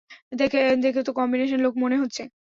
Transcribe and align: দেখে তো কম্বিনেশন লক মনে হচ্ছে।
দেখে 0.39 1.01
তো 1.03 1.11
কম্বিনেশন 1.17 1.59
লক 1.61 1.73
মনে 1.77 1.95
হচ্ছে। 1.97 2.21